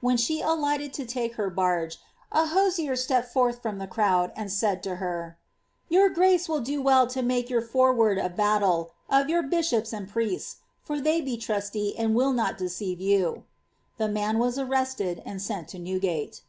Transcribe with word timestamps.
When 0.00 0.16
she 0.16 0.40
alighted 0.40 0.92
to 0.94 1.06
take 1.06 1.36
h^r 1.36 1.54
barge, 1.54 1.98
a 2.32 2.46
hosier 2.46 2.96
stepped 2.96 3.32
forth 3.32 3.62
from 3.62 3.78
the 3.78 3.86
crowd, 3.86 4.32
and 4.34 4.50
said 4.50 4.82
to 4.82 4.96
her 4.96 5.38
—^ 5.86 5.86
Your 5.88 6.08
grace 6.10 6.48
will 6.48 6.58
do 6.58 6.82
well 6.82 7.06
to 7.06 7.22
make 7.22 7.48
your 7.48 7.60
fore 7.62 7.94
ward 7.94 8.18
of 8.18 8.34
battle, 8.34 8.90
of 9.08 9.28
your 9.30 9.44
bishops 9.44 9.92
and 9.92 10.08
priests; 10.08 10.56
for 10.82 11.00
they 11.00 11.20
be 11.20 11.36
trusty, 11.36 11.96
and 11.96 12.16
will 12.16 12.32
not 12.32 12.58
deceive 12.58 13.00
you." 13.00 13.44
The 13.98 14.08
man 14.08 14.40
was 14.40 14.58
arrested 14.58 15.22
and 15.24 15.40
sent 15.40 15.68
to 15.68 15.78
Newgate.' 15.78 16.42